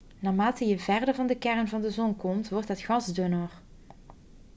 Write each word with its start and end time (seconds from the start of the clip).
naarmate 0.19 0.65
je 0.67 0.79
verder 0.79 1.13
van 1.15 1.27
de 1.27 1.35
kern 1.35 1.67
van 1.67 1.81
de 1.81 1.91
zon 1.91 2.15
komt 2.15 2.49
wordt 2.49 2.67
het 2.67 2.79
gas 2.81 3.05
dunner 3.05 3.49